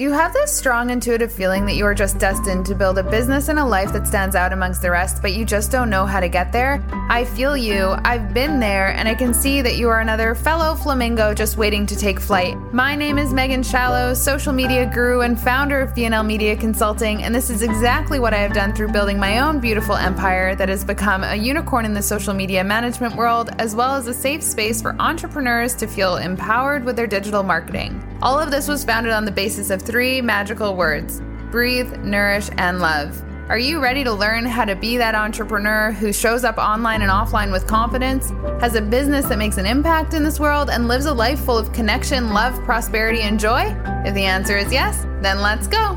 [0.00, 3.02] Do you have this strong intuitive feeling that you are just destined to build a
[3.02, 6.06] business and a life that stands out amongst the rest, but you just don't know
[6.06, 6.82] how to get there?
[7.10, 7.96] I feel you.
[8.02, 11.84] I've been there, and I can see that you are another fellow flamingo just waiting
[11.84, 12.56] to take flight.
[12.72, 17.34] My name is Megan Shallow, social media guru and founder of BNL Media Consulting, and
[17.34, 20.82] this is exactly what I have done through building my own beautiful empire that has
[20.82, 24.80] become a unicorn in the social media management world, as well as a safe space
[24.80, 28.02] for entrepreneurs to feel empowered with their digital marketing.
[28.22, 31.20] All of this was founded on the basis of three magical words
[31.50, 33.20] breathe, nourish, and love.
[33.48, 37.10] Are you ready to learn how to be that entrepreneur who shows up online and
[37.10, 38.30] offline with confidence,
[38.60, 41.58] has a business that makes an impact in this world, and lives a life full
[41.58, 43.74] of connection, love, prosperity, and joy?
[44.04, 45.96] If the answer is yes, then let's go.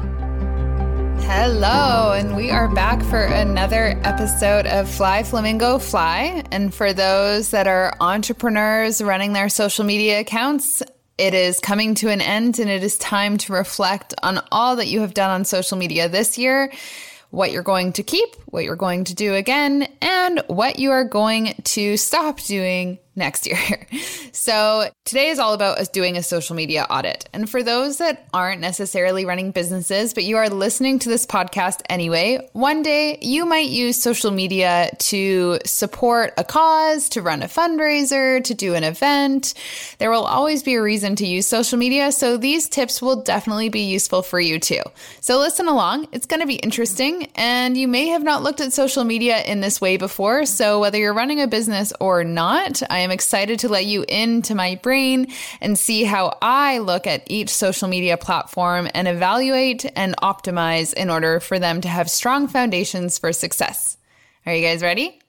[1.28, 6.44] Hello, and we are back for another episode of Fly Flamingo Fly.
[6.52, 10.82] And for those that are entrepreneurs running their social media accounts,
[11.18, 14.88] it is coming to an end and it is time to reflect on all that
[14.88, 16.72] you have done on social media this year,
[17.30, 21.04] what you're going to keep, what you're going to do again, and what you are
[21.04, 23.88] going to stop doing next year.
[24.36, 27.30] So, today is all about us doing a social media audit.
[27.34, 31.82] And for those that aren't necessarily running businesses, but you are listening to this podcast
[31.88, 37.48] anyway, one day you might use social media to support a cause, to run a
[37.48, 39.54] fundraiser, to do an event.
[40.00, 42.12] There will always be a reason to use social media.
[42.12, 44.82] So, these tips will definitely be useful for you too.
[45.22, 46.08] So, listen along.
[46.12, 47.28] It's going to be interesting.
[47.36, 50.48] And you may have not looked at social media in this way before.
[50.48, 54.56] So, whether you're running a business or not, I am excited to let you into
[54.56, 55.28] my brain
[55.62, 61.10] and see how I look at each social media platform and evaluate and optimize in
[61.10, 63.98] order for them to have strong foundations for success.
[64.46, 65.20] Are you guys ready?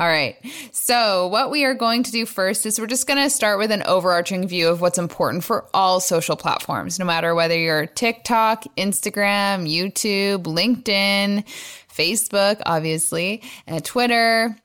[0.00, 0.36] All right.
[0.72, 3.70] So, what we are going to do first is we're just going to start with
[3.70, 8.64] an overarching view of what's important for all social platforms, no matter whether you're TikTok,
[8.78, 11.46] Instagram, YouTube, LinkedIn,
[11.94, 14.56] Facebook, obviously, and Twitter,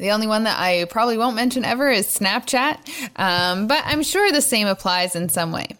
[0.00, 2.78] the only one that I probably won't mention ever is Snapchat,
[3.16, 5.76] um, but I'm sure the same applies in some way.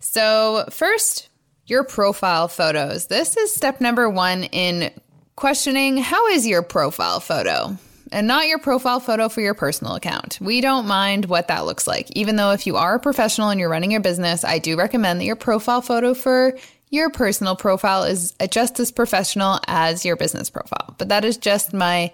[0.00, 1.28] So, first,
[1.66, 3.06] your profile photos.
[3.06, 4.92] This is step number one in
[5.36, 7.76] questioning how is your profile photo?
[8.12, 10.38] And not your profile photo for your personal account.
[10.40, 12.08] We don't mind what that looks like.
[12.12, 15.20] Even though if you are a professional and you're running your business, I do recommend
[15.20, 16.56] that your profile photo for
[16.90, 20.94] your personal profile is just as professional as your business profile.
[20.96, 22.12] But that is just my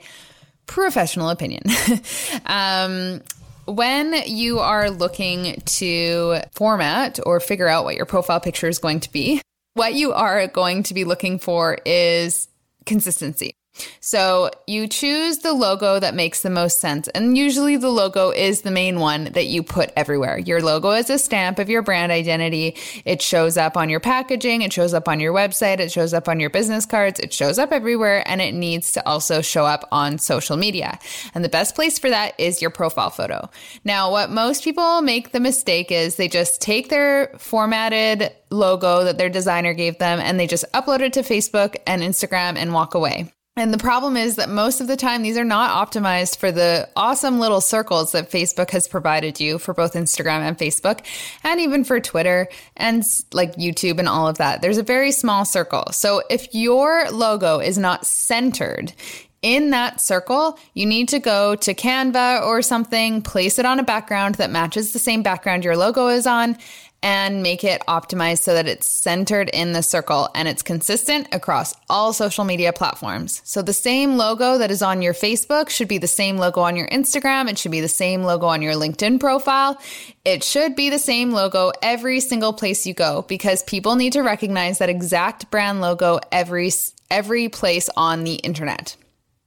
[0.70, 1.64] professional opinion.
[2.46, 3.20] um,
[3.66, 9.00] when you are looking to format or figure out what your profile picture is going
[9.00, 9.42] to be,
[9.74, 12.46] what you are going to be looking for is
[12.86, 13.52] consistency.
[14.00, 17.08] So you choose the logo that makes the most sense.
[17.08, 20.38] And usually the logo is the main one that you put everywhere.
[20.38, 22.76] Your logo is a stamp of your brand identity.
[23.04, 24.62] It shows up on your packaging.
[24.62, 25.80] It shows up on your website.
[25.80, 27.20] It shows up on your business cards.
[27.20, 30.98] It shows up everywhere and it needs to also show up on social media.
[31.34, 33.50] And the best place for that is your profile photo.
[33.84, 39.18] Now, what most people make the mistake is they just take their formatted logo that
[39.18, 42.94] their designer gave them and they just upload it to Facebook and Instagram and walk
[42.94, 43.32] away.
[43.60, 46.88] And the problem is that most of the time, these are not optimized for the
[46.96, 51.04] awesome little circles that Facebook has provided you for both Instagram and Facebook,
[51.44, 53.04] and even for Twitter and
[53.34, 54.62] like YouTube and all of that.
[54.62, 55.84] There's a very small circle.
[55.92, 58.94] So if your logo is not centered,
[59.42, 63.82] in that circle, you need to go to Canva or something, place it on a
[63.82, 66.58] background that matches the same background your logo is on,
[67.02, 71.74] and make it optimized so that it's centered in the circle and it's consistent across
[71.88, 73.40] all social media platforms.
[73.44, 76.76] So the same logo that is on your Facebook should be the same logo on
[76.76, 77.48] your Instagram.
[77.48, 79.80] It should be the same logo on your LinkedIn profile.
[80.24, 84.22] It should be the same logo every single place you go because people need to
[84.22, 86.70] recognize that exact brand logo every
[87.10, 88.96] every place on the internet.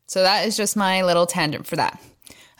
[0.08, 2.02] So that is just my little tangent for that.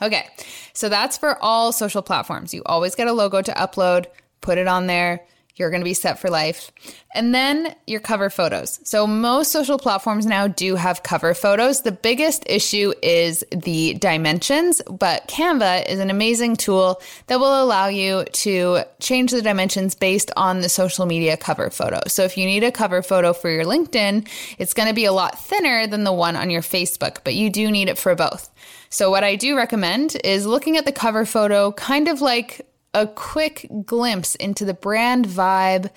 [0.00, 0.26] Okay.
[0.72, 2.52] So that's for all social platforms.
[2.52, 4.06] You always get a logo to upload
[4.44, 5.26] put it on there.
[5.56, 6.72] You're going to be set for life.
[7.14, 8.80] And then your cover photos.
[8.82, 11.82] So, most social platforms now do have cover photos.
[11.82, 17.86] The biggest issue is the dimensions, but Canva is an amazing tool that will allow
[17.86, 22.00] you to change the dimensions based on the social media cover photo.
[22.08, 25.12] So, if you need a cover photo for your LinkedIn, it's going to be a
[25.12, 28.50] lot thinner than the one on your Facebook, but you do need it for both.
[28.90, 33.06] So, what I do recommend is looking at the cover photo kind of like a
[33.06, 35.90] quick glimpse into the brand vibe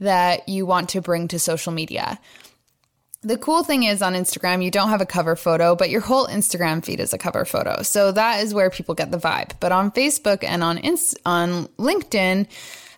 [0.00, 2.18] that you want to bring to social media.
[3.22, 6.26] The cool thing is on Instagram, you don't have a cover photo, but your whole
[6.26, 7.82] Instagram feed is a cover photo.
[7.82, 9.52] So that is where people get the vibe.
[9.60, 12.46] But on Facebook and on Inst- on LinkedIn,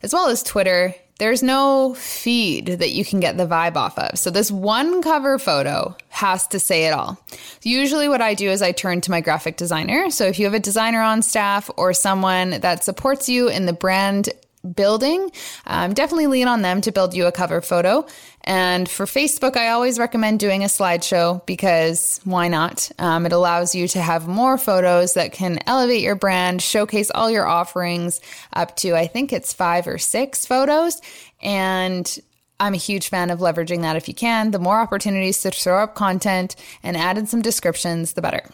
[0.02, 4.18] as well as Twitter, there's no feed that you can get the vibe off of.
[4.18, 7.16] So this one cover photo has to say it all.
[7.62, 10.10] Usually what I do is I turn to my graphic designer.
[10.10, 13.72] So if you have a designer on staff or someone that supports you in the
[13.72, 14.30] brand
[14.62, 15.30] building,
[15.66, 18.06] um, definitely lean on them to build you a cover photo.
[18.42, 22.90] And for Facebook, I always recommend doing a slideshow because why not?
[22.98, 27.30] Um, it allows you to have more photos that can elevate your brand, showcase all
[27.30, 28.20] your offerings
[28.52, 31.00] up to, I think it's five or six photos.
[31.40, 32.18] And
[32.58, 34.52] I'm a huge fan of leveraging that if you can.
[34.52, 38.44] The more opportunities to throw up content and add in some descriptions, the better.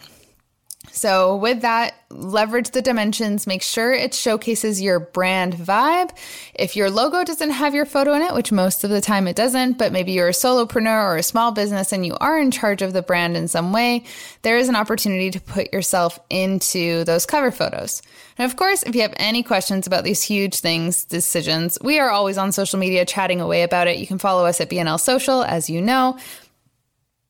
[0.91, 6.11] So, with that, leverage the dimensions, make sure it showcases your brand vibe.
[6.55, 9.37] If your logo doesn't have your photo in it, which most of the time it
[9.37, 12.81] doesn't, but maybe you're a solopreneur or a small business and you are in charge
[12.81, 14.05] of the brand in some way,
[14.43, 18.01] there is an opportunity to put yourself into those cover photos.
[18.39, 22.11] And of course, if you have any questions about these huge things, decisions, we are
[22.11, 23.99] always on social media chatting away about it.
[23.99, 26.19] You can follow us at BNL Social, as you know.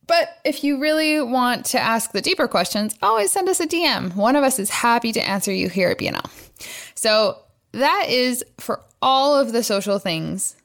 [0.08, 4.16] But if you really want to ask the deeper questions, always send us a DM.
[4.16, 6.28] One of us is happy to answer you here at BNL.
[6.96, 7.38] So
[7.72, 10.56] that is for all of the social things.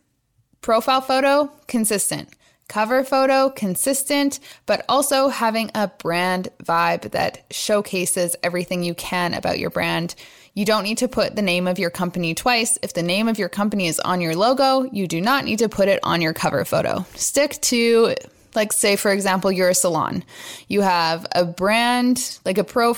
[0.61, 2.29] Profile photo, consistent.
[2.69, 9.59] Cover photo, consistent, but also having a brand vibe that showcases everything you can about
[9.59, 10.15] your brand.
[10.53, 12.79] You don't need to put the name of your company twice.
[12.81, 15.67] If the name of your company is on your logo, you do not need to
[15.67, 17.05] put it on your cover photo.
[17.15, 18.15] Stick to
[18.55, 20.23] like, say, for example, you're a salon.
[20.67, 22.95] You have a brand, like a pro,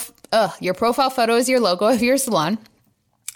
[0.59, 2.57] your profile photo is your logo of your salon.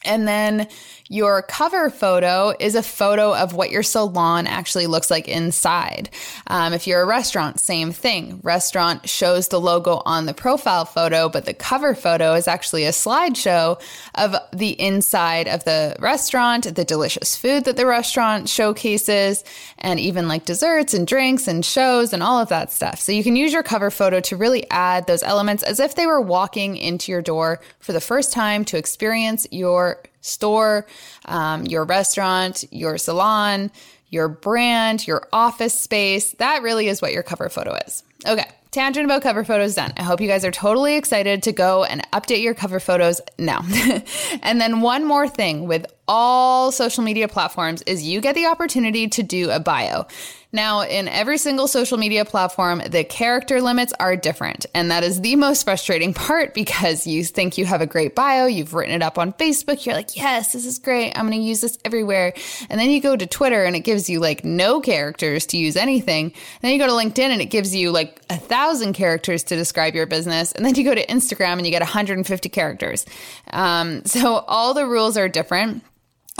[0.05, 0.67] And then
[1.11, 6.07] your cover photo is a photo of what your salon actually looks like inside.
[6.45, 8.39] Um, if you're a restaurant, same thing.
[8.43, 12.91] Restaurant shows the logo on the profile photo, but the cover photo is actually a
[12.91, 13.81] slideshow
[14.13, 19.43] of the inside of the restaurant, the delicious food that the restaurant showcases,
[19.79, 22.99] and even like desserts and drinks and shows and all of that stuff.
[22.99, 26.05] So you can use your cover photo to really add those elements as if they
[26.05, 30.85] were walking into your door for the first time to experience your store,
[31.25, 33.71] um, your restaurant, your salon,
[34.09, 36.31] your brand, your office space.
[36.33, 38.03] That really is what your cover photo is.
[38.25, 38.45] Okay.
[38.71, 39.93] Tangent about cover photos done.
[39.97, 43.65] I hope you guys are totally excited to go and update your cover photos now.
[44.43, 49.07] and then, one more thing with all social media platforms is you get the opportunity
[49.07, 50.05] to do a bio.
[50.51, 54.65] Now, in every single social media platform, the character limits are different.
[54.73, 58.47] And that is the most frustrating part because you think you have a great bio,
[58.47, 61.13] you've written it up on Facebook, you're like, yes, this is great.
[61.13, 62.33] I'm going to use this everywhere.
[62.69, 65.75] And then you go to Twitter and it gives you like no characters to use
[65.75, 66.25] anything.
[66.25, 69.55] And then you go to LinkedIn and it gives you like a thousand characters to
[69.55, 70.51] describe your business.
[70.53, 73.05] And then you go to Instagram and you get 150 characters.
[73.51, 75.83] Um, so all the rules are different.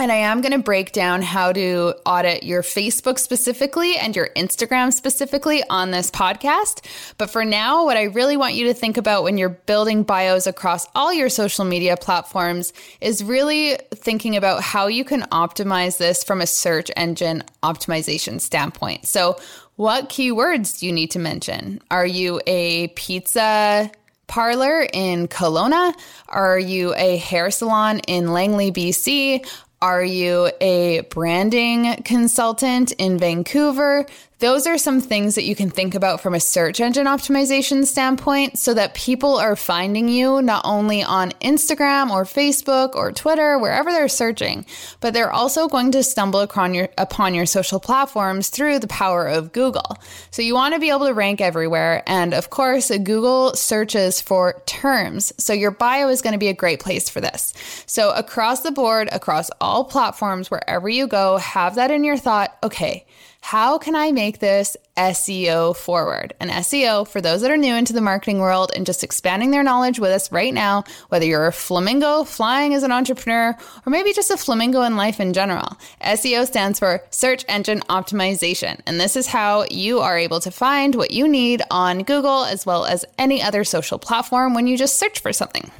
[0.00, 4.30] And I am going to break down how to audit your Facebook specifically and your
[4.34, 6.86] Instagram specifically on this podcast.
[7.18, 10.46] But for now, what I really want you to think about when you're building bios
[10.46, 16.24] across all your social media platforms is really thinking about how you can optimize this
[16.24, 19.04] from a search engine optimization standpoint.
[19.04, 19.38] So,
[19.76, 21.78] what keywords do you need to mention?
[21.90, 23.90] Are you a pizza
[24.28, 25.92] parlor in Kelowna?
[26.28, 29.44] Are you a hair salon in Langley, BC?
[29.82, 34.04] Are you a branding consultant in Vancouver?
[34.40, 38.58] Those are some things that you can think about from a search engine optimization standpoint
[38.58, 43.92] so that people are finding you not only on Instagram or Facebook or Twitter, wherever
[43.92, 44.64] they're searching,
[45.00, 49.26] but they're also going to stumble upon your, upon your social platforms through the power
[49.26, 49.98] of Google.
[50.30, 52.02] So you want to be able to rank everywhere.
[52.06, 55.34] And of course, Google searches for terms.
[55.36, 57.52] So your bio is going to be a great place for this.
[57.84, 62.56] So across the board, across all platforms, wherever you go, have that in your thought.
[62.62, 63.04] Okay
[63.42, 66.34] how can I make this SEO forward?
[66.40, 69.62] And SEO, for those that are new into the marketing world and just expanding their
[69.62, 73.56] knowledge with us right now, whether you're a flamingo flying as an entrepreneur
[73.86, 78.80] or maybe just a flamingo in life in general, SEO stands for search engine optimization.
[78.86, 82.66] And this is how you are able to find what you need on Google as
[82.66, 85.70] well as any other social platform when you just search for something.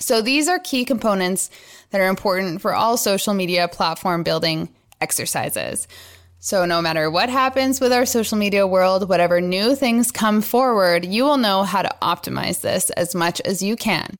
[0.00, 1.50] So these are key components
[1.90, 5.86] that are important for all social media platform building exercises.
[6.44, 11.04] So, no matter what happens with our social media world, whatever new things come forward,
[11.04, 14.16] you will know how to optimize this as much as you can.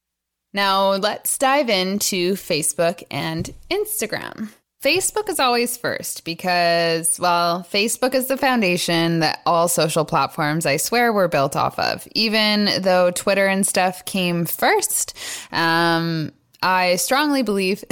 [0.54, 4.50] Now, let's dive into Facebook and Instagram.
[4.84, 10.76] Facebook is always first because, well, Facebook is the foundation that all social platforms, I
[10.76, 12.06] swear, were built off of.
[12.14, 15.16] Even though Twitter and stuff came first,
[15.50, 16.30] um,
[16.62, 17.84] I strongly believe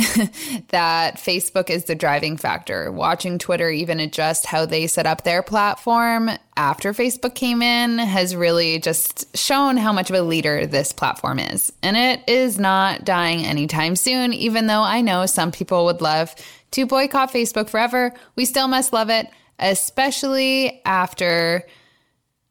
[0.69, 2.93] that Facebook is the driving factor.
[2.93, 8.37] Watching Twitter even adjust how they set up their platform after Facebook came in has
[8.37, 11.73] really just shown how much of a leader this platform is.
[11.83, 16.35] And it is not dying anytime soon, even though I know some people would love
[16.73, 18.13] to boycott Facebook forever.
[18.37, 19.27] We still must love it,
[19.59, 21.67] especially after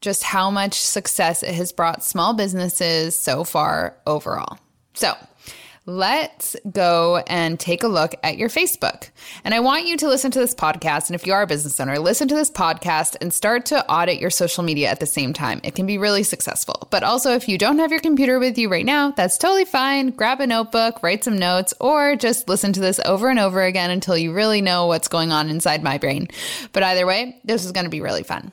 [0.01, 4.57] just how much success it has brought small businesses so far overall.
[4.93, 5.13] So,
[5.89, 9.09] let's go and take a look at your Facebook.
[9.43, 11.07] And I want you to listen to this podcast.
[11.07, 14.19] And if you are a business owner, listen to this podcast and start to audit
[14.19, 15.59] your social media at the same time.
[15.63, 16.87] It can be really successful.
[16.91, 20.11] But also, if you don't have your computer with you right now, that's totally fine.
[20.11, 23.89] Grab a notebook, write some notes, or just listen to this over and over again
[23.89, 26.27] until you really know what's going on inside my brain.
[26.71, 28.51] But either way, this is going to be really fun.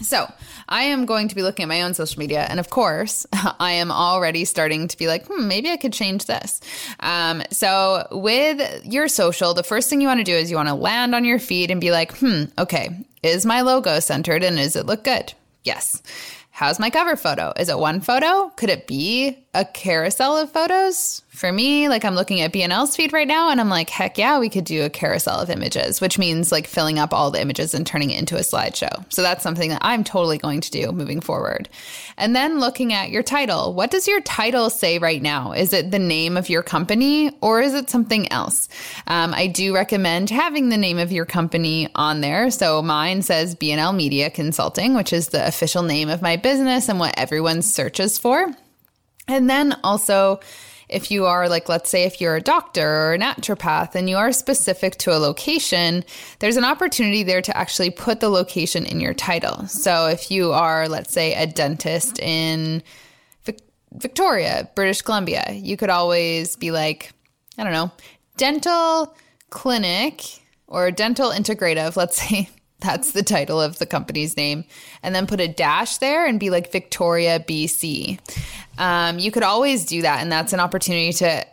[0.00, 0.32] So,
[0.68, 2.46] I am going to be looking at my own social media.
[2.48, 6.26] And of course, I am already starting to be like, hmm, maybe I could change
[6.26, 6.60] this.
[7.00, 10.68] Um, so, with your social, the first thing you want to do is you want
[10.68, 14.56] to land on your feed and be like, hmm, okay, is my logo centered and
[14.56, 15.34] does it look good?
[15.64, 16.02] Yes.
[16.50, 17.52] How's my cover photo?
[17.56, 18.50] Is it one photo?
[18.56, 21.22] Could it be a carousel of photos?
[21.28, 24.38] For me, like I'm looking at BNL's feed right now and I'm like, heck yeah,
[24.38, 27.74] we could do a carousel of images, which means like filling up all the images
[27.74, 29.04] and turning it into a slideshow.
[29.12, 31.68] So that's something that I'm totally going to do moving forward.
[32.16, 33.74] And then looking at your title.
[33.74, 35.52] What does your title say right now?
[35.52, 38.68] Is it the name of your company or is it something else?
[39.08, 42.50] Um, I do recommend having the name of your company on there.
[42.50, 47.00] So mine says BNL Media Consulting, which is the official name of my business and
[47.00, 48.54] what everyone searches for.
[49.30, 50.40] And then also,
[50.88, 54.16] if you are like, let's say, if you're a doctor or a naturopath and you
[54.16, 56.04] are specific to a location,
[56.40, 59.66] there's an opportunity there to actually put the location in your title.
[59.68, 62.82] So if you are, let's say, a dentist in
[63.44, 67.12] Vic- Victoria, British Columbia, you could always be like,
[67.56, 67.92] I don't know,
[68.36, 69.14] dental
[69.50, 70.24] clinic
[70.66, 72.48] or dental integrative, let's say
[72.80, 74.64] that's the title of the company's name.
[75.02, 78.18] And then put a dash there and be like Victoria, BC.
[78.78, 80.20] Um, you could always do that.
[80.20, 81.46] And that's an opportunity to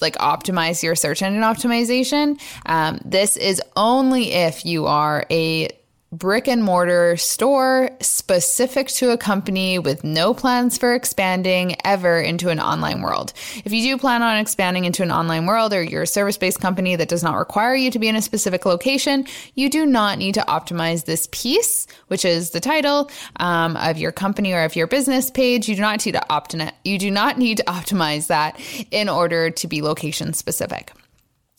[0.00, 2.40] like optimize your search engine optimization.
[2.66, 5.68] Um, this is only if you are a
[6.14, 12.50] brick and mortar store specific to a company with no plans for expanding ever into
[12.50, 13.32] an online world.
[13.64, 16.60] If you do plan on expanding into an online world or you're a service based
[16.60, 20.18] company that does not require you to be in a specific location, you do not
[20.18, 24.76] need to optimize this piece, which is the title um, of your company or of
[24.76, 25.68] your business page.
[25.68, 26.54] You do not need to opt-
[26.84, 28.60] you do not need to optimize that
[28.92, 30.92] in order to be location specific.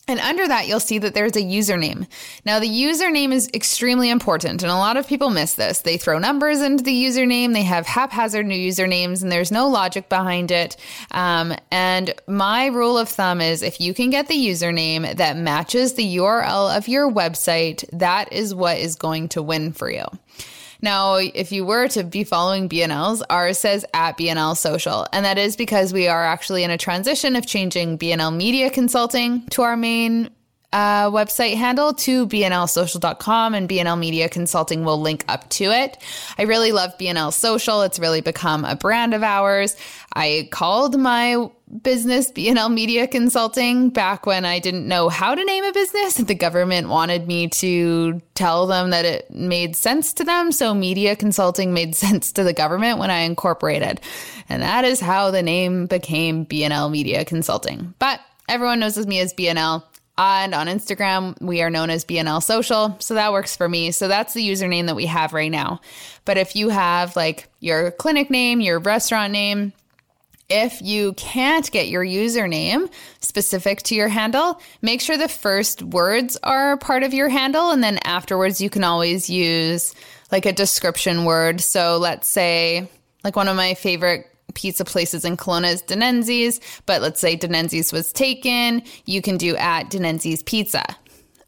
[0.07, 2.07] And under that, you'll see that there's a username.
[2.45, 5.79] Now, the username is extremely important, and a lot of people miss this.
[5.79, 10.07] They throw numbers into the username, they have haphazard new usernames, and there's no logic
[10.07, 10.77] behind it.
[11.09, 15.95] Um, and my rule of thumb is if you can get the username that matches
[15.95, 20.05] the URL of your website, that is what is going to win for you.
[20.81, 25.07] Now, if you were to be following BNL's, ours says at BNL Social.
[25.13, 29.45] And that is because we are actually in a transition of changing BNL Media Consulting
[29.47, 30.29] to our main
[30.75, 35.97] uh, website handle to bnlsocial.com and BNL Media Consulting will link up to it.
[36.37, 37.81] I really love BNL Social.
[37.81, 39.77] It's really become a brand of ours.
[40.13, 41.49] I called my
[41.81, 46.15] business BNL Media Consulting back when I didn't know how to name a business.
[46.25, 50.51] The government wanted me to tell them that it made sense to them.
[50.51, 54.01] So media consulting made sense to the government when I incorporated.
[54.49, 57.93] And that is how the name became BNL Media Consulting.
[57.99, 58.19] But
[58.49, 59.83] everyone knows me as BNL.
[60.17, 62.95] And on Instagram, we are known as BNL Social.
[62.99, 63.91] So that works for me.
[63.91, 65.81] So that's the username that we have right now.
[66.23, 69.73] But if you have like your clinic name, your restaurant name,
[70.49, 76.37] if you can't get your username specific to your handle, make sure the first words
[76.43, 77.71] are part of your handle.
[77.71, 79.95] And then afterwards, you can always use
[80.31, 81.61] like a description word.
[81.61, 82.89] So let's say,
[83.23, 87.91] like one of my favorite pizza places in Kelowna is Denenzi's, but let's say Denenzi's
[87.91, 90.83] was taken, you can do at Denenzi's Pizza.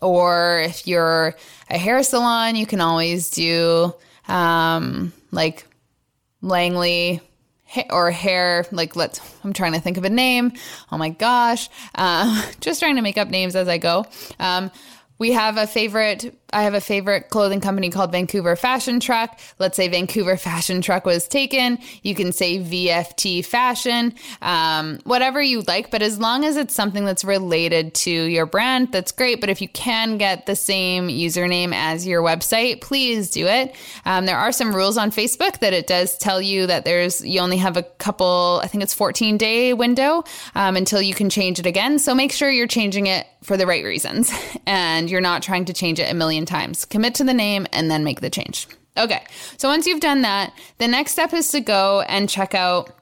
[0.01, 1.36] Or if you're
[1.70, 3.94] a hair salon, you can always do
[4.27, 5.66] um, like
[6.42, 7.22] Langley
[7.89, 10.53] or hair like let's i'm trying to think of a name.
[10.91, 11.69] Oh my gosh.
[11.95, 14.05] Uh, just trying to make up names as i go.
[14.39, 14.71] Um,
[15.19, 19.38] we have a favorite I have a favorite clothing company called Vancouver Fashion Truck.
[19.60, 21.77] Let's say Vancouver Fashion Truck was taken.
[22.04, 25.92] You can say VFT Fashion, um, whatever you like.
[25.92, 29.42] But as long as it's something that's related to your brand, that's great.
[29.42, 33.75] But if you can get the same username as your website, please do it.
[34.06, 37.42] Um, there are some rules on Facebook that it does tell you that there's you
[37.42, 38.62] only have a couple.
[38.63, 40.24] I think it's 14 day window
[40.56, 42.00] um, until you can change it again.
[42.00, 44.32] So make sure you're changing it for the right reasons
[44.66, 46.86] and you're not trying to change it a million times.
[46.86, 48.67] Commit to the name and then make the change.
[48.98, 49.24] Okay,
[49.58, 52.97] so once you've done that, the next step is to go and check out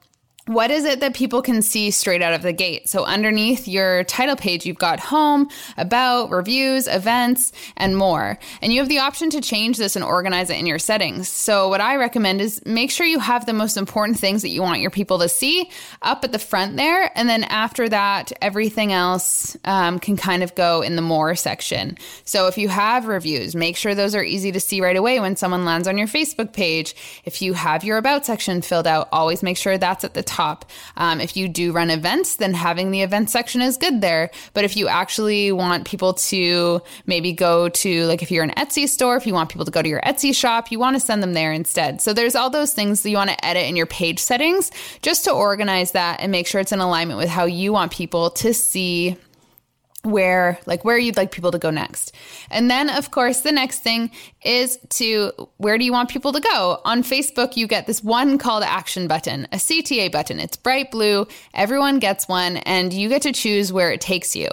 [0.48, 2.88] what is it that people can see straight out of the gate?
[2.88, 8.38] So, underneath your title page, you've got home, about, reviews, events, and more.
[8.62, 11.30] And you have the option to change this and organize it in your settings.
[11.30, 14.62] So, what I recommend is make sure you have the most important things that you
[14.62, 15.72] want your people to see
[16.04, 17.12] up at the front there.
[17.16, 21.98] And then after that, everything else um, can kind of go in the more section.
[22.24, 25.38] So, if you have reviews, make sure those are easy to see right away when
[25.38, 26.96] someone lands on your Facebook page.
[27.26, 30.35] If you have your about section filled out, always make sure that's at the top
[30.36, 30.66] top.
[30.98, 34.32] Um, if you do run events, then having the event section is good there.
[34.54, 38.88] But if you actually want people to maybe go to, like if you're an Etsy
[38.88, 41.24] store, if you want people to go to your Etsy shop, you want to send
[41.24, 42.02] them there instead.
[42.02, 45.24] So there's all those things that you want to edit in your page settings just
[45.24, 48.54] to organize that and make sure it's in alignment with how you want people to
[48.54, 49.18] see
[50.06, 52.14] where like where you'd like people to go next.
[52.50, 54.12] And then of course the next thing
[54.44, 56.80] is to where do you want people to go?
[56.86, 60.40] On Facebook you get this one call to action button, a CTA button.
[60.40, 64.50] It's bright blue, everyone gets one and you get to choose where it takes you.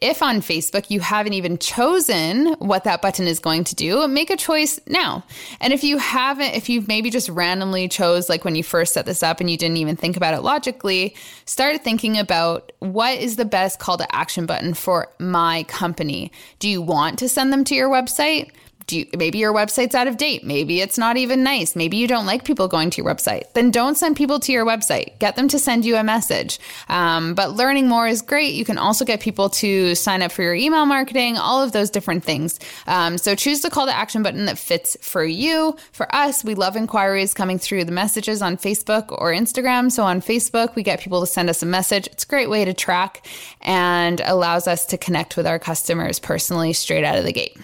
[0.00, 4.30] If on Facebook you haven't even chosen what that button is going to do, make
[4.30, 5.24] a choice now.
[5.60, 9.06] And if you haven't, if you've maybe just randomly chose, like when you first set
[9.06, 13.36] this up and you didn't even think about it logically, start thinking about what is
[13.36, 16.30] the best call to action button for my company.
[16.58, 18.50] Do you want to send them to your website?
[18.86, 20.44] Do you, maybe your website's out of date.
[20.44, 21.74] Maybe it's not even nice.
[21.74, 23.52] Maybe you don't like people going to your website.
[23.54, 25.18] Then don't send people to your website.
[25.18, 26.58] Get them to send you a message.
[26.88, 28.54] Um, but learning more is great.
[28.54, 31.90] You can also get people to sign up for your email marketing, all of those
[31.90, 32.58] different things.
[32.86, 35.76] Um, so choose the call to action button that fits for you.
[35.92, 39.90] For us, we love inquiries coming through the messages on Facebook or Instagram.
[39.90, 42.06] So on Facebook, we get people to send us a message.
[42.08, 43.26] It's a great way to track
[43.62, 47.56] and allows us to connect with our customers personally straight out of the gate.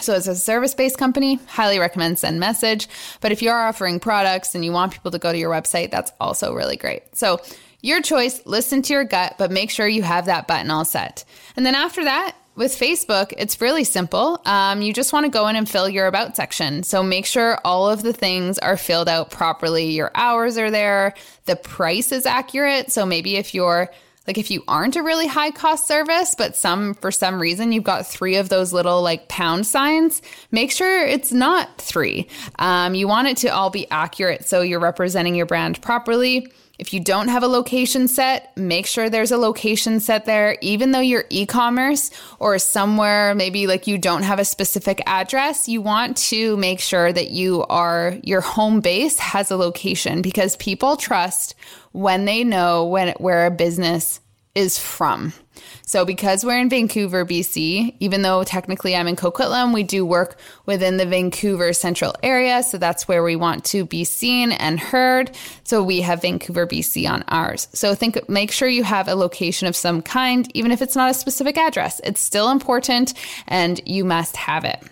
[0.00, 2.88] So, as a service based company, highly recommend send message.
[3.20, 5.90] But if you are offering products and you want people to go to your website,
[5.90, 7.02] that's also really great.
[7.16, 7.40] So,
[7.80, 11.24] your choice, listen to your gut, but make sure you have that button all set.
[11.56, 14.40] And then after that, with Facebook, it's really simple.
[14.46, 16.82] Um, you just want to go in and fill your about section.
[16.82, 19.90] So make sure all of the things are filled out properly.
[19.90, 22.90] Your hours are there, the price is accurate.
[22.90, 23.90] So maybe if you're
[24.26, 27.84] like if you aren't a really high cost service, but some for some reason you've
[27.84, 32.28] got three of those little like pound signs, make sure it's not three.
[32.58, 36.52] Um, you want it to all be accurate so you're representing your brand properly.
[36.78, 40.90] If you don't have a location set, make sure there's a location set there, even
[40.90, 45.68] though you're e commerce or somewhere maybe like you don't have a specific address.
[45.68, 50.56] You want to make sure that you are, your home base has a location because
[50.56, 51.54] people trust
[51.92, 54.20] when they know when, where a business
[54.56, 55.34] is from.
[55.82, 60.38] So, because we're in Vancouver, BC, even though technically I'm in Coquitlam, we do work
[60.64, 62.62] within the Vancouver central area.
[62.62, 65.30] So, that's where we want to be seen and heard.
[65.62, 67.68] So, we have Vancouver, BC on ours.
[67.72, 71.10] So, think, make sure you have a location of some kind, even if it's not
[71.10, 72.00] a specific address.
[72.02, 73.14] It's still important
[73.46, 74.82] and you must have it.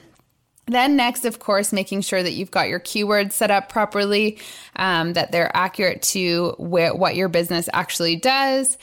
[0.66, 4.38] Then, next, of course, making sure that you've got your keywords set up properly,
[4.76, 8.78] um, that they're accurate to what your business actually does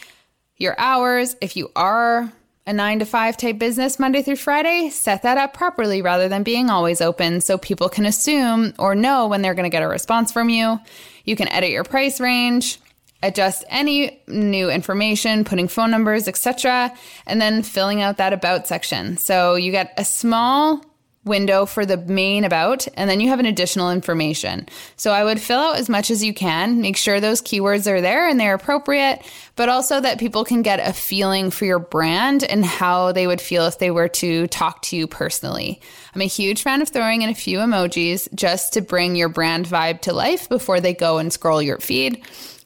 [0.61, 1.35] your hours.
[1.41, 2.31] If you are
[2.67, 6.43] a nine to five type business Monday through Friday, set that up properly rather than
[6.43, 9.87] being always open so people can assume or know when they're going to get a
[9.87, 10.79] response from you.
[11.25, 12.79] You can edit your price range,
[13.23, 16.93] adjust any new information, putting phone numbers, etc.,
[17.25, 19.17] and then filling out that about section.
[19.17, 20.85] So you get a small
[21.23, 24.67] window for the main about, and then you have an additional information.
[24.95, 28.01] So I would fill out as much as you can, make sure those keywords are
[28.01, 29.21] there and they're appropriate,
[29.55, 33.41] but also that people can get a feeling for your brand and how they would
[33.41, 35.79] feel if they were to talk to you personally.
[36.15, 39.67] I'm a huge fan of throwing in a few emojis just to bring your brand
[39.67, 42.23] vibe to life before they go and scroll your feed.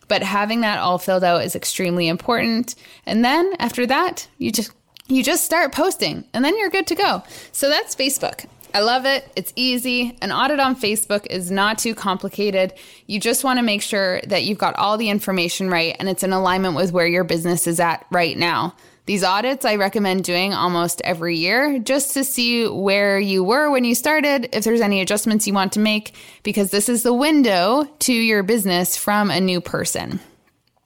[0.07, 2.75] But having that all filled out is extremely important.
[3.05, 4.71] And then after that, you just
[5.07, 7.23] you just start posting and then you're good to go.
[7.51, 8.45] So that's Facebook.
[8.73, 9.31] I love it.
[9.37, 10.17] It's easy.
[10.21, 12.73] An audit on Facebook is not too complicated.
[13.07, 16.23] You just want to make sure that you've got all the information right and it's
[16.23, 18.75] in alignment with where your business is at right now.
[19.05, 23.85] These audits I recommend doing almost every year just to see where you were when
[23.85, 27.85] you started, if there's any adjustments you want to make, because this is the window
[27.99, 30.19] to your business from a new person.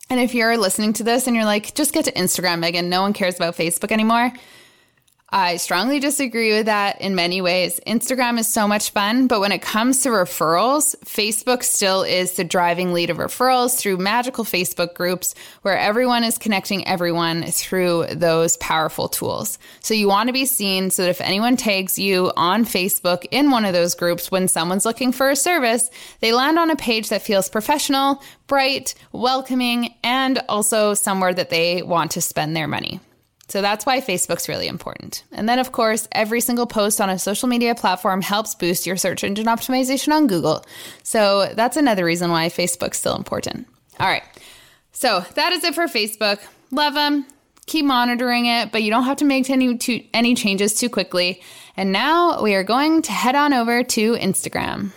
[0.10, 3.02] And if you're listening to this and you're like, just get to Instagram, Megan, no
[3.02, 4.34] one cares about Facebook anymore,
[5.32, 7.80] I strongly disagree with that in many ways.
[7.86, 12.44] Instagram is so much fun, but when it comes to referrals, Facebook still is the
[12.44, 18.58] driving lead of referrals through magical Facebook groups where everyone is connecting everyone through those
[18.58, 19.60] powerful tools.
[19.82, 23.52] So you want to be seen so that if anyone tags you on Facebook in
[23.52, 27.10] one of those groups when someone's looking for a service, they land on a page
[27.10, 33.00] that feels professional, bright, welcoming, and also somewhere that they want to spend their money.
[33.50, 35.24] So that's why Facebook's really important.
[35.32, 38.96] And then, of course, every single post on a social media platform helps boost your
[38.96, 40.64] search engine optimization on Google.
[41.04, 43.68] So that's another reason why Facebook's still important.
[44.00, 44.24] All right.
[44.92, 46.40] So that is it for Facebook.
[46.72, 47.26] Love them.
[47.66, 51.42] Keep monitoring it, but you don't have to make any, too, any changes too quickly.
[51.76, 54.92] And now we are going to head on over to Instagram.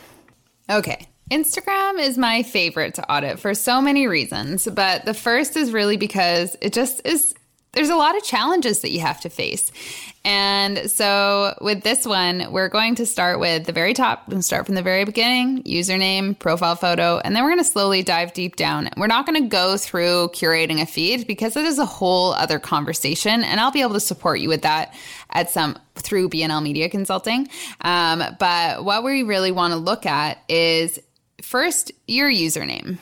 [0.71, 1.07] Okay.
[1.31, 5.97] Instagram is my favorite to audit for so many reasons, but the first is really
[5.97, 7.35] because it just is
[7.73, 9.73] there's a lot of challenges that you have to face.
[10.25, 14.29] And so with this one, we're going to start with the very top.
[14.29, 18.03] We'll start from the very beginning, username, profile photo, and then we're going to slowly
[18.03, 18.91] dive deep down.
[18.97, 22.59] We're not going to go through curating a feed because it is a whole other
[22.59, 24.95] conversation, and I'll be able to support you with that
[25.31, 27.49] at some through BNL Media Consulting.
[27.81, 31.01] Um, but what we really want to look at is
[31.41, 32.99] first your username.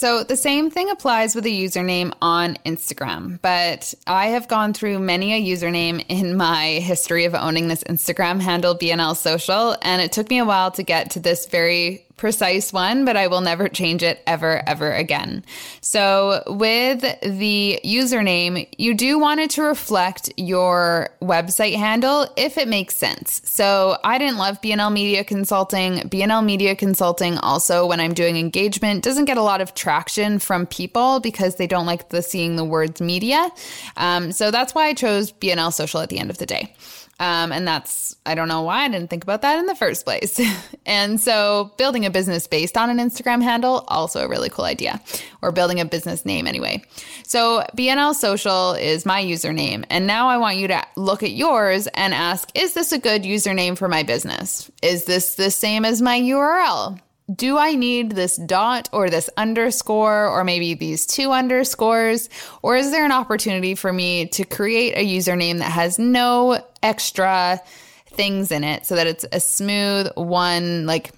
[0.00, 4.98] So the same thing applies with a username on Instagram, but I have gone through
[4.98, 10.10] many a username in my history of owning this Instagram handle, BNL Social, and it
[10.10, 13.66] took me a while to get to this very precise one, but I will never
[13.66, 15.42] change it ever, ever again.
[15.80, 22.68] So with the username, you do want it to reflect your website handle if it
[22.68, 23.40] makes sense.
[23.46, 25.94] So I didn't love BNL Media Consulting.
[26.10, 30.66] BNL Media Consulting also, when I'm doing engagement, doesn't get a lot of traction from
[30.66, 33.48] people because they don't like the seeing the words media.
[33.96, 36.74] Um, so that's why I chose BNL Social at the end of the day.
[37.20, 40.06] Um, and that's, I don't know why I didn't think about that in the first
[40.06, 40.40] place.
[40.86, 45.02] and so building a business based on an Instagram handle, also a really cool idea,
[45.42, 46.82] or building a business name anyway.
[47.24, 49.84] So BNL Social is my username.
[49.90, 53.22] And now I want you to look at yours and ask, is this a good
[53.24, 54.70] username for my business?
[54.82, 56.98] Is this the same as my URL?
[57.34, 62.28] Do I need this dot or this underscore or maybe these two underscores?
[62.62, 67.60] Or is there an opportunity for me to create a username that has no extra
[68.06, 71.12] things in it so that it's a smooth one, like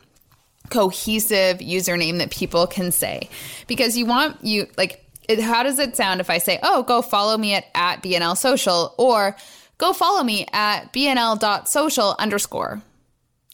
[0.70, 3.28] cohesive username that people can say?
[3.66, 7.00] Because you want you, like, it, how does it sound if I say, oh, go
[7.00, 9.36] follow me at, at BNL social or
[9.78, 12.82] go follow me at BNL.social underscore?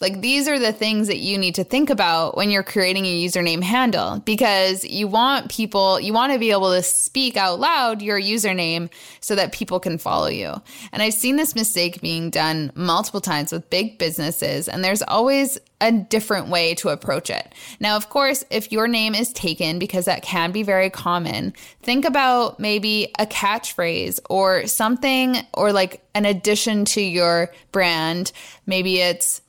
[0.00, 3.24] Like these are the things that you need to think about when you're creating a
[3.24, 8.00] username handle because you want people, you want to be able to speak out loud
[8.00, 10.54] your username so that people can follow you.
[10.92, 15.58] And I've seen this mistake being done multiple times with big businesses, and there's always
[15.80, 17.52] a different way to approach it.
[17.80, 22.04] Now, of course, if your name is taken, because that can be very common, think
[22.04, 28.32] about maybe a catchphrase or something or like an addition to your brand.
[28.66, 29.40] Maybe it's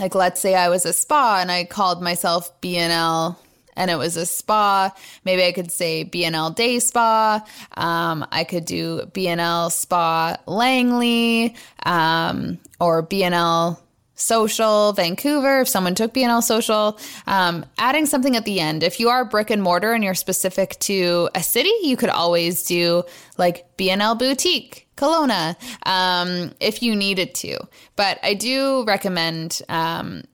[0.00, 3.36] like let's say I was a spa and I called myself BNL
[3.78, 4.92] and it was a spa.
[5.24, 7.44] Maybe I could say BNL Day Spa.
[7.76, 11.54] Um, I could do BNL Spa Langley
[11.86, 13.78] um, or BNL
[14.18, 15.60] Social Vancouver.
[15.60, 18.82] If someone took BNL Social, um, adding something at the end.
[18.82, 22.64] If you are brick and mortar and you're specific to a city, you could always
[22.64, 23.04] do
[23.38, 27.58] like BNL Boutique Kelowna um, if you needed to.
[27.96, 30.24] But I do recommend um,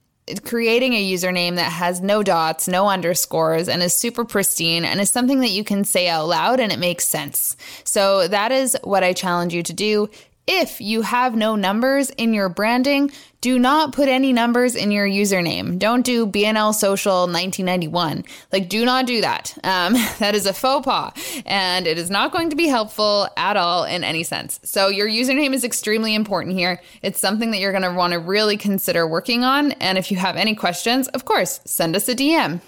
[0.45, 5.11] creating a username that has no dots, no underscores, and is super pristine and is
[5.11, 7.57] something that you can say out loud and it makes sense.
[7.85, 10.09] So that is what I challenge you to do.
[10.47, 15.07] If you have no numbers in your branding, do not put any numbers in your
[15.07, 15.79] username.
[15.79, 18.25] Don't do BNL Social 1991.
[18.53, 19.57] Like, do not do that.
[19.65, 21.13] Um, that is a faux pas,
[21.47, 24.61] and it is not going to be helpful at all in any sense.
[24.65, 26.81] So, your username is extremely important here.
[27.01, 29.73] It's something that you're going to want to really consider working on.
[29.73, 32.61] And if you have any questions, of course, send us a DM.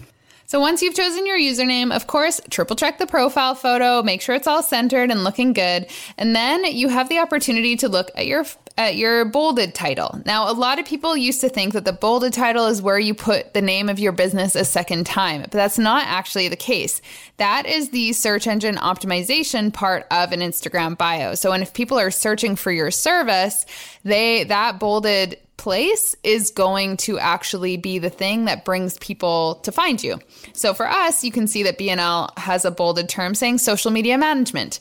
[0.47, 4.35] So once you've chosen your username, of course, triple check the profile photo, make sure
[4.35, 5.87] it's all centered and looking good.
[6.17, 8.45] And then you have the opportunity to look at your
[8.79, 10.21] at your bolded title.
[10.27, 13.15] Now, a lot of people used to think that the bolded title is where you
[13.15, 17.01] put the name of your business a second time, but that's not actually the case.
[17.39, 21.35] That is the search engine optimization part of an Instagram bio.
[21.35, 23.65] So, and if people are searching for your service,
[24.05, 29.73] they that bolded place is going to actually be the thing that brings people to
[29.73, 30.19] find you.
[30.53, 34.19] So for us, you can see that BNL has a bolded term saying social media
[34.19, 34.81] management.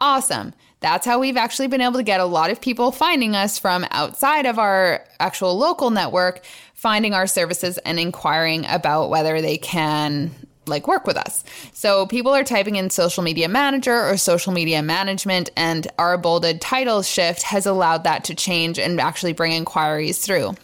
[0.00, 0.54] Awesome.
[0.86, 3.84] That's how we've actually been able to get a lot of people finding us from
[3.90, 6.44] outside of our actual local network,
[6.74, 10.30] finding our services and inquiring about whether they can
[10.64, 11.42] like work with us.
[11.72, 16.60] So people are typing in social media manager or social media management and our bolded
[16.60, 20.54] title shift has allowed that to change and actually bring inquiries through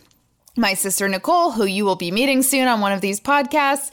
[0.57, 3.91] my sister Nicole, who you will be meeting soon on one of these podcasts,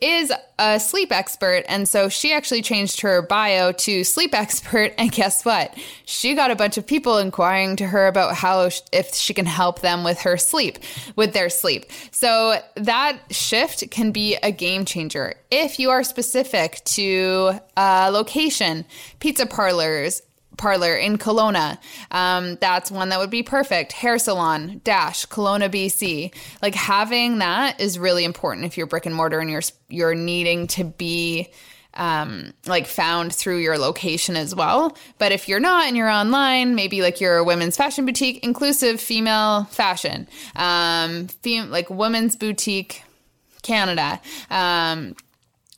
[0.00, 1.64] is a sleep expert.
[1.68, 4.92] And so she actually changed her bio to sleep expert.
[4.98, 5.76] And guess what?
[6.04, 9.80] She got a bunch of people inquiring to her about how, if she can help
[9.80, 10.78] them with her sleep,
[11.16, 11.86] with their sleep.
[12.10, 15.34] So that shift can be a game changer.
[15.50, 18.84] If you are specific to a location,
[19.18, 20.20] pizza parlors,
[20.56, 21.78] parlor in Kelowna.
[22.10, 23.92] Um, that's one that would be perfect.
[23.92, 26.34] Hair salon, dash, Kelowna, BC.
[26.60, 30.66] Like having that is really important if you're brick and mortar and you're you're needing
[30.68, 31.50] to be
[31.94, 34.96] um, like found through your location as well.
[35.18, 39.00] But if you're not and you're online, maybe like you're a women's fashion boutique, inclusive
[39.00, 43.02] female fashion, um, fem- like women's boutique
[43.62, 44.20] Canada.
[44.50, 45.14] Um,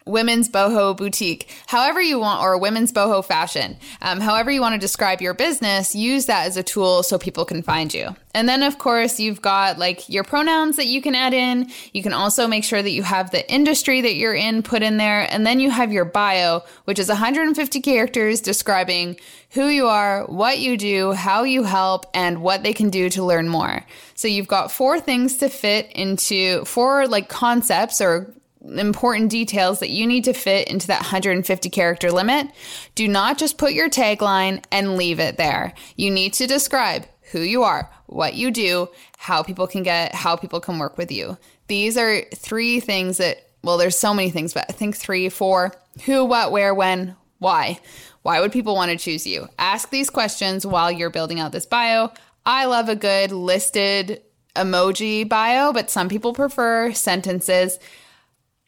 [0.07, 4.79] women's boho boutique, however you want, or women's boho fashion, um, however you want to
[4.79, 8.15] describe your business, use that as a tool so people can find you.
[8.35, 11.71] And then, of course, you've got like your pronouns that you can add in.
[11.93, 14.97] You can also make sure that you have the industry that you're in put in
[14.97, 15.33] there.
[15.33, 19.17] And then you have your bio, which is 150 characters describing
[19.51, 23.25] who you are, what you do, how you help, and what they can do to
[23.25, 23.87] learn more.
[24.17, 29.91] So you've got four things to fit into four like concepts or important details that
[29.91, 32.49] you need to fit into that 150 character limit.
[32.95, 35.75] Do not just put your tagline and leave it there.
[35.97, 40.37] You need to describe who you are, what you do, how people can get, how
[40.37, 41.37] people can work with you.
[41.69, 45.75] These are three things that, well, there's so many things, but I think three, four
[46.05, 47.81] who, what, where, when, why.
[48.23, 49.49] Why would people want to choose you?
[49.59, 52.11] Ask these questions while you're building out this bio.
[52.47, 54.23] I love a good listed
[54.55, 57.79] emoji bio, but some people prefer sentences.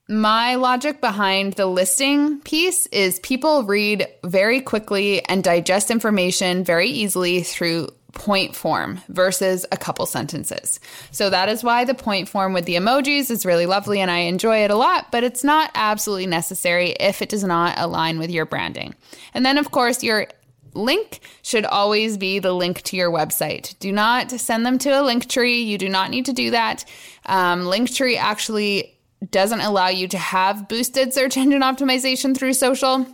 [0.09, 6.89] My logic behind the listing piece is people read very quickly and digest information very
[6.89, 10.79] easily through point form versus a couple sentences.
[11.11, 14.19] So that is why the point form with the emojis is really lovely and I
[14.21, 18.31] enjoy it a lot, but it's not absolutely necessary if it does not align with
[18.31, 18.95] your branding.
[19.35, 20.29] And then, of course, your
[20.73, 23.77] link should always be the link to your website.
[23.81, 25.63] Do not send them to a link tree.
[25.63, 26.85] You do not need to do that.
[27.25, 28.96] Um, Linktree actually
[29.31, 33.07] doesn't allow you to have boosted search engine optimization through social.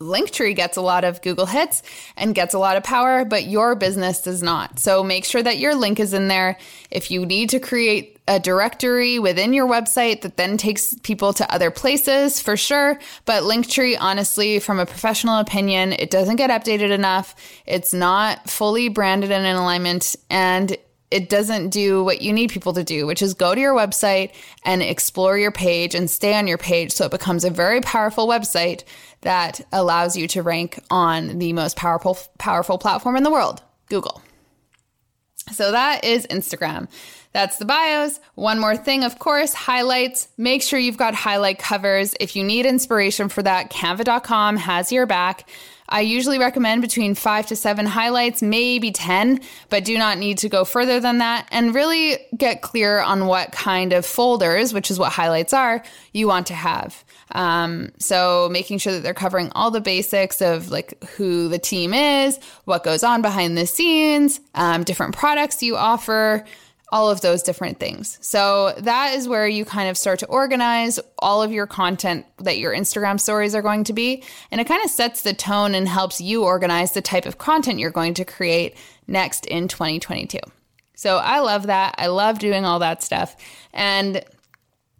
[0.00, 1.82] Linktree gets a lot of Google hits
[2.16, 4.78] and gets a lot of power, but your business does not.
[4.78, 6.58] So make sure that your link is in there.
[6.90, 11.52] If you need to create a directory within your website that then takes people to
[11.52, 12.98] other places, for sure.
[13.24, 17.34] But Linktree, honestly, from a professional opinion, it doesn't get updated enough.
[17.66, 20.16] It's not fully branded and in alignment.
[20.28, 20.76] And
[21.14, 24.32] it doesn't do what you need people to do, which is go to your website
[24.64, 28.26] and explore your page and stay on your page so it becomes a very powerful
[28.26, 28.82] website
[29.20, 34.22] that allows you to rank on the most powerful powerful platform in the world, Google.
[35.52, 36.88] So that is Instagram.
[37.32, 38.18] That's the bios.
[38.34, 40.26] One more thing, of course, highlights.
[40.36, 42.16] Make sure you've got highlight covers.
[42.18, 45.48] If you need inspiration for that, canva.com has your back.
[45.88, 50.48] I usually recommend between five to seven highlights, maybe 10, but do not need to
[50.48, 51.46] go further than that.
[51.50, 56.26] And really get clear on what kind of folders, which is what highlights are, you
[56.26, 57.04] want to have.
[57.32, 61.92] Um, so making sure that they're covering all the basics of like who the team
[61.92, 66.44] is, what goes on behind the scenes, um, different products you offer,
[66.94, 68.18] all of those different things.
[68.20, 72.58] So that is where you kind of start to organize all of your content that
[72.58, 74.22] your Instagram stories are going to be.
[74.52, 77.80] And it kind of sets the tone and helps you organize the type of content
[77.80, 78.76] you're going to create
[79.08, 80.38] next in 2022.
[80.94, 81.96] So I love that.
[81.98, 83.34] I love doing all that stuff.
[83.72, 84.24] And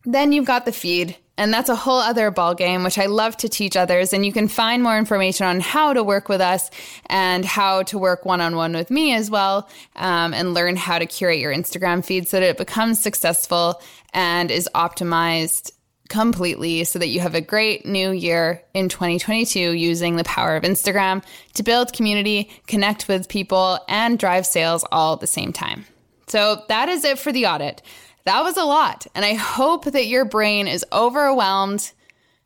[0.02, 1.16] then you've got the feed.
[1.37, 4.12] And that's a whole other ball game, which I love to teach others.
[4.12, 6.70] And you can find more information on how to work with us
[7.07, 10.99] and how to work one on one with me as well, um, and learn how
[10.99, 15.73] to curate your Instagram feed so that it becomes successful and is optimized
[16.09, 20.62] completely so that you have a great new year in 2022 using the power of
[20.62, 25.87] Instagram to build community, connect with people, and drive sales all at the same time.
[26.27, 27.83] So that is it for the audit.
[28.25, 31.93] That was a lot, and I hope that your brain is overwhelmed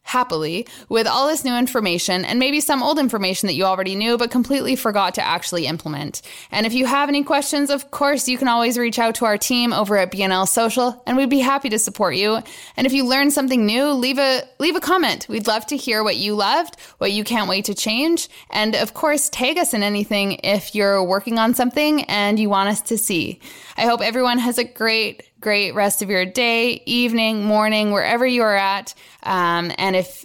[0.08, 4.16] happily with all this new information and maybe some old information that you already knew
[4.16, 6.22] but completely forgot to actually implement.
[6.50, 9.36] And if you have any questions, of course, you can always reach out to our
[9.36, 12.40] team over at BNL Social and we'd be happy to support you.
[12.76, 15.26] And if you learned something new, leave a leave a comment.
[15.28, 18.94] We'd love to hear what you loved, what you can't wait to change, and of
[18.94, 22.96] course, tag us in anything if you're working on something and you want us to
[22.96, 23.40] see.
[23.76, 28.42] I hope everyone has a great great rest of your day, evening, morning, wherever you
[28.42, 28.94] are at.
[29.22, 30.24] Um, and if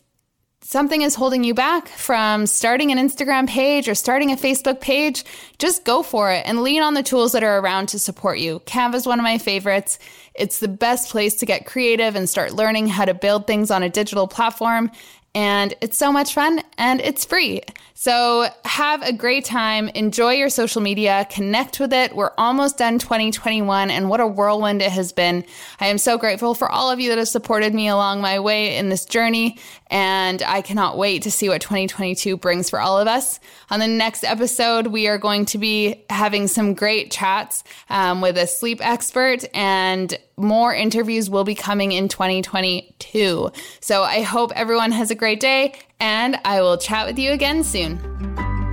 [0.62, 5.24] something is holding you back from starting an Instagram page or starting a Facebook page,
[5.60, 8.60] just go for it and lean on the tools that are around to support you.
[8.62, 10.00] Canva is one of my favorites.
[10.34, 13.84] It's the best place to get creative and start learning how to build things on
[13.84, 14.90] a digital platform.
[15.36, 17.62] And it's so much fun and it's free.
[17.96, 19.88] So have a great time.
[19.90, 21.26] Enjoy your social media.
[21.32, 22.16] Connect with it.
[22.16, 25.44] We're almost done 2021 and what a whirlwind it has been.
[25.80, 28.76] I am so grateful for all of you that have supported me along my way
[28.78, 29.58] in this journey.
[29.88, 33.40] And I cannot wait to see what 2022 brings for all of us.
[33.72, 38.38] On the next episode, we are going to be having some great chats um, with
[38.38, 43.52] a sleep expert and more interviews will be coming in 2022.
[43.80, 47.64] So I hope everyone has a great day and I will chat with you again
[47.64, 48.00] soon.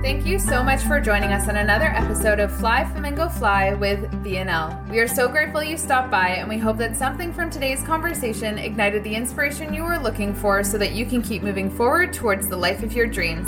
[0.01, 3.99] Thank you so much for joining us on another episode of Fly Flamingo Fly with
[4.23, 4.89] BNL.
[4.89, 8.57] We are so grateful you stopped by, and we hope that something from today's conversation
[8.57, 12.47] ignited the inspiration you were looking for so that you can keep moving forward towards
[12.47, 13.47] the life of your dreams.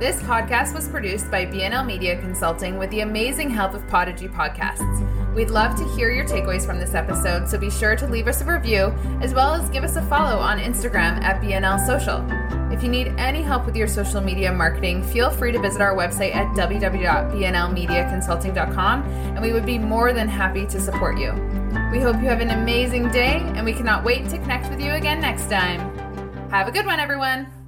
[0.00, 5.34] This podcast was produced by BNL Media Consulting with the amazing help of Podigy Podcasts.
[5.34, 8.40] We'd love to hear your takeaways from this episode, so be sure to leave us
[8.40, 12.24] a review as well as give us a follow on Instagram at BNL Social.
[12.72, 15.94] If you need any help with your social media marketing, feel free to visit our
[15.94, 21.32] website at www.bnlmediaconsulting.com and we would be more than happy to support you.
[21.92, 24.92] We hope you have an amazing day and we cannot wait to connect with you
[24.92, 25.78] again next time.
[26.48, 27.59] Have a good one, everyone.